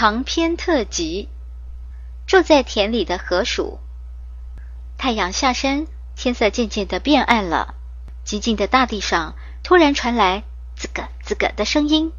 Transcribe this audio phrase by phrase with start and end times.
[0.00, 1.28] 长篇特辑：
[2.26, 3.80] 住在田里的河鼠。
[4.96, 5.86] 太阳下山，
[6.16, 7.74] 天色渐渐的变暗了。
[8.24, 10.42] 寂静的大地上突然传来
[10.74, 12.12] “吱咯吱咯”的声音。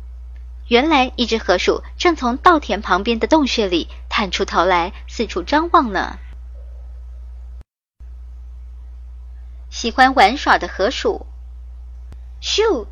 [0.67, 6.19] 原来，一只河鼠正从稻田旁边的洞穴里探出头来，四处张望呢。
[9.71, 11.25] 喜欢玩耍的河鼠，
[12.43, 12.85] 咻！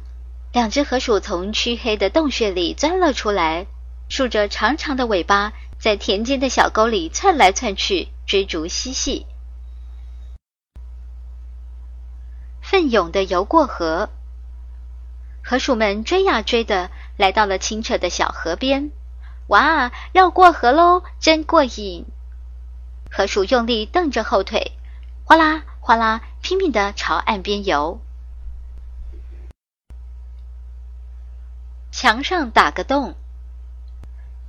[0.52, 3.68] 两只河鼠从黢黑的洞穴里钻了出来。
[4.10, 9.28] 竖着长长的尾巴，在田间的小沟里窜来窜去，追逐嬉戏。
[12.62, 14.10] 奋勇的游过河，
[15.44, 18.92] 河鼠们追呀追的，来到了清澈的小河边。
[19.48, 22.06] 哇，要过河喽，真过瘾！
[23.12, 24.74] 河鼠用力蹬着后腿，
[25.24, 28.02] 哗啦哗啦，拼命的朝岸边游。
[31.92, 33.16] 墙上打个洞。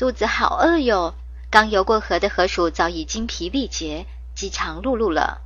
[0.01, 1.15] 肚子好饿哟！
[1.51, 5.43] 刚游过河的河鼠早已精疲力竭、饥肠辘辘了，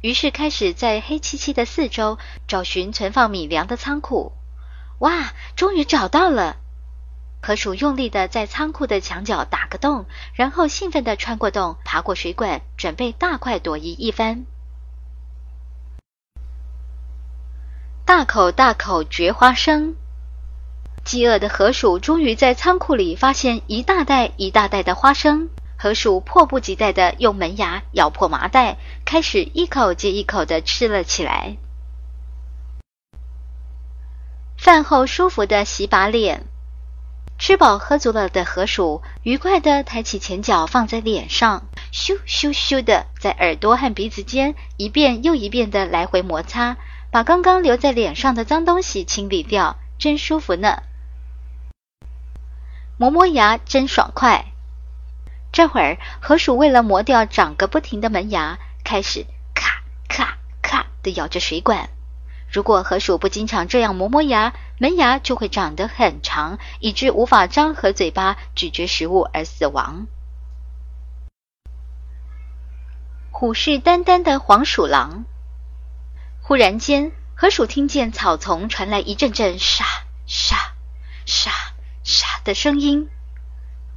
[0.00, 4.30] 于是开始在黑漆漆的四周找寻存放米粮的仓库。
[5.00, 6.58] 哇，终于找到了！
[7.42, 14.46] 河鼠用力的在仓库的墙角打个洞，然后兴奋的穿过洞，爬过水管，准备大快朵颐一番。
[18.04, 19.96] 大口大口嚼花生。
[21.06, 31.58] 饥饿的河鼠终于在仓库里发现一大袋一大袋的花生，河鼠迫不及待地用门牙咬破麻袋，开始一口接一口地吃了起来。
[34.58, 36.44] 饭后舒服的洗把脸，
[37.38, 46.76] 吃饱喝足了的河鼠愉快地抬起前脚放在脸上，咻咻咻的在耳朵和鼻子间一遍又一遍地来回摩擦，
[47.12, 50.82] 把刚刚留在脸上的脏东西清理掉，真舒服呢。
[52.98, 54.46] 磨磨牙真爽快。
[55.52, 61.90] 这会儿，河鼠为了磨掉长个不停的门牙，开始咔咔咔的咬着水管。
[62.50, 70.06] 如果河鼠不经常这样磨磨牙，门牙就会长得很长，以致无法张合嘴巴咀嚼食物而死亡。
[73.30, 75.24] 虎视眈眈的黄鼠狼。
[76.40, 79.84] 忽然间，河鼠听见草丛传来一阵阵沙
[80.26, 80.56] 沙
[81.26, 81.50] 沙。
[82.06, 83.08] 沙的声音，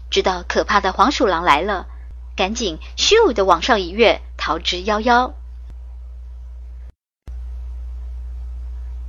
[0.09, 1.85] 知道可怕的黄鼠狼来了，
[2.35, 5.33] 赶紧咻的往上一跃，逃之夭夭。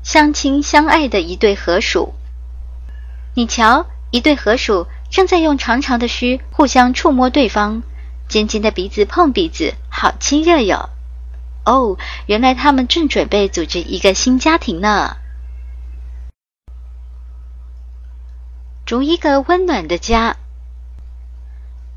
[0.03, 2.12] 相亲相爱的一对河鼠，
[3.34, 7.83] 你瞧，一对河鼠正在用长长的须互相触摸对方，
[8.28, 10.91] 尖尖的鼻子碰鼻子，好亲热哟！
[11.65, 11.97] 哦，
[12.27, 15.16] 原来他们正准备组织一个新家庭呢。
[18.91, 20.37] 逐一个温暖的家。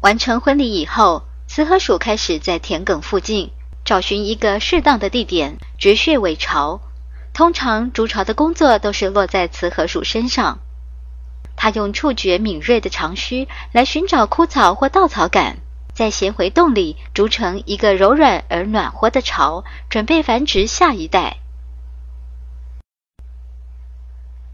[0.01, 3.49] 完成婚礼以后，雌河鼠开始在田埂附近
[3.83, 6.81] 找寻一个适当的地点掘穴为巢。
[7.33, 10.59] 通常筑巢的工作都是落在雌河鼠身上。
[11.55, 15.57] 它用触觉敏锐的长须来寻找枯草或稻草杆，
[15.95, 21.37] 在衔回洞里筑成一个柔软而暖和的巢，准备繁殖下一代。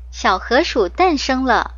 [0.10, 1.76] 小河鼠诞生了。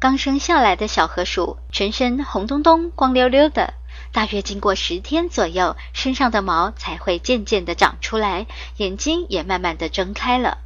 [0.00, 3.74] 刚生下来的小河鼠全身红彤彤、光溜溜的，
[4.12, 8.46] 大约经过十天左右，身上的毛才会渐渐的长出来，
[8.76, 10.58] 眼睛也慢慢的睁开了。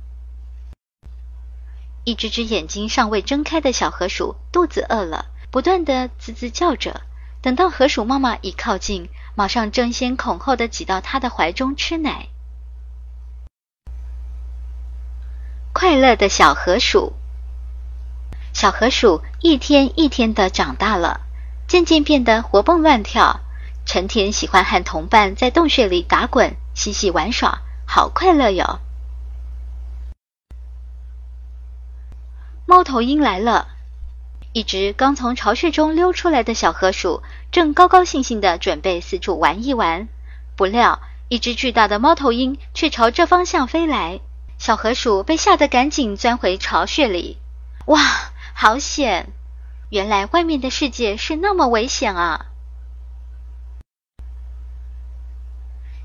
[2.05, 7.01] 一只只眼睛尚未睁开的小河鼠肚子饿了，不断的滋滋叫着。
[7.41, 12.29] 等到河鼠妈妈一靠近，马上争先恐后的挤到它的怀中吃奶。
[15.73, 17.15] 快乐的小河鼠。
[18.63, 21.23] 小河鼠一天一天的长大了，
[21.67, 23.41] 渐渐变得活蹦乱跳，
[23.85, 28.79] 成天喜欢和同伴在洞穴里打滚、嬉戏玩耍，好快乐哟！
[32.65, 33.67] 猫头鹰来了，
[34.53, 40.07] 一只刚从巢穴中溜出来的小河鼠正高高兴兴地准备四处玩一玩，
[40.55, 44.21] 不料一只巨大的猫头鹰却朝这方向飞来。
[44.59, 47.39] 小河鼠被吓得赶紧钻回巢穴里。
[47.87, 48.01] 哇，
[48.55, 49.33] 好险！
[49.91, 52.47] 原来外面的世界是那么危险啊！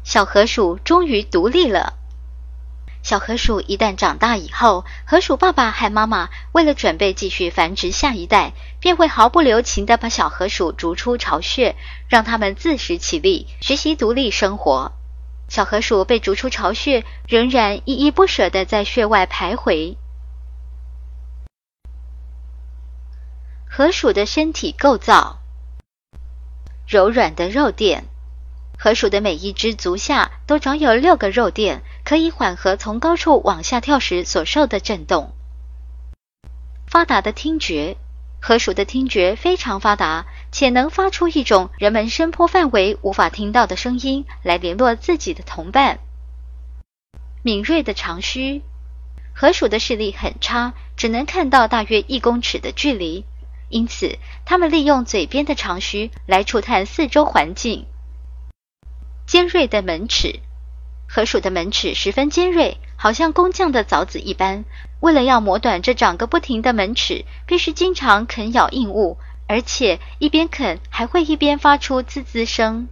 [0.03, 1.94] 小河鼠终于独立了。
[3.03, 11.75] 小河鼠一旦长大以后，河鼠爸爸和妈妈为了准备继续繁殖下一代，便会毫不留情地把小河鼠逐出巢穴，
[12.09, 14.91] 让它们自食其力，学习独立生活。
[15.47, 19.95] 小河鼠被逐出巢穴，仍然依依不舍地在穴外徘徊。
[23.77, 25.38] 河鼠的身体构造：
[26.88, 28.06] 柔软的肉垫。
[28.75, 35.31] 河鼠的每一只足下都长有六个肉垫，可以缓和从高处往下跳时所受的震动。
[36.88, 37.97] 发达的听觉，
[38.41, 46.00] 河鼠的听觉非常发达，且能发出一种人们声波范围无法听到的声音来联络自己的同伴。
[47.44, 48.63] 敏锐的长须，
[49.35, 53.23] 河鼠的视力很差，只能看到大约一公尺的距离，
[53.69, 57.85] 因此它们利用嘴边的长须来触探四周环境。
[59.25, 60.39] 尖锐的门齿，
[61.09, 64.63] 河鼠的门齿十分尖锐，好像工匠的凿子一般。
[64.99, 69.17] 为了要磨短这长个不停的门齿，必须经常啃咬硬物，
[69.47, 72.87] 而且一边啃还会一边发出滋滋声。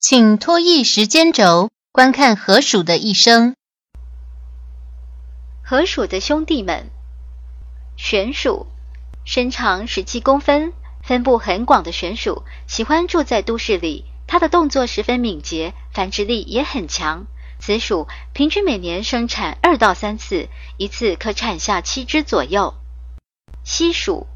[0.00, 3.54] 请拖曳时间轴，观看河鼠的一生。
[5.62, 6.90] 河鼠的兄弟们，
[7.96, 8.66] 玄鼠，
[9.24, 10.72] 身长十七公分，
[11.02, 14.04] 分布很广的玄鼠，喜欢住在都市里。
[14.26, 17.26] 它的动作十分敏捷，繁殖力也很强。
[17.58, 22.74] 此鼠平均每年生产二到三次，一次可产下七只左右。
[23.64, 24.26] 西鼠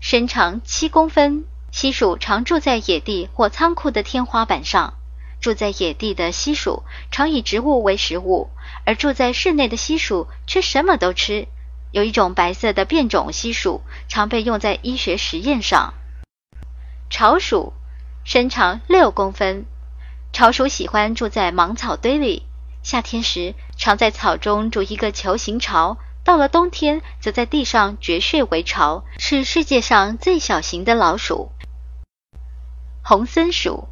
[0.00, 4.94] 身长七公分，西鼠常住在野地或仓库的天花板上。
[5.40, 8.50] 住在野地的西鼠常以植物为食物，
[8.84, 11.46] 而住在室内的西鼠却什么都吃。
[11.96, 15.94] 有一种白色的变种西鼠，常被用在医学实验上。
[17.08, 17.72] 巢鼠。
[18.22, 19.64] 身长六公分，
[20.30, 22.42] 巢鼠喜欢住在芒草堆里。
[22.82, 31.50] 夏天时，常在草中筑一个球形巢；到了冬天，则在地上掘穴为巢，是世界上最小型的老鼠。
[33.02, 33.88] 红森鼠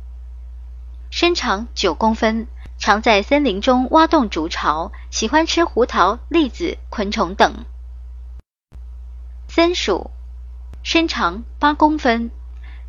[1.11, 7.65] 身长九公分，常在森林中挖洞筑巢，喜欢吃胡桃、栗子、昆虫等。
[9.56, 10.11] 森鼠
[10.83, 12.33] 身长八公分。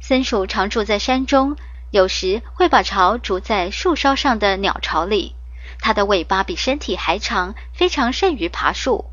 [0.01, 1.57] 森鼠常住在山中，
[1.91, 5.35] 有时会把巢筑在树梢上的鸟巢里。
[5.77, 9.05] 它的尾巴比身体还长，非常善于爬树。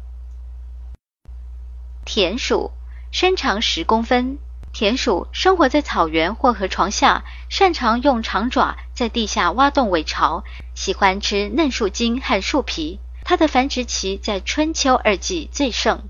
[2.06, 2.70] 田鼠
[3.10, 4.38] 身长十公分，
[4.72, 10.42] 田鼠生活在草原或河床下，擅长用长爪在地下挖洞为巢，
[10.74, 12.98] 喜欢吃嫩树茎和树皮。
[13.24, 16.08] 它的繁殖期在春秋二季最盛。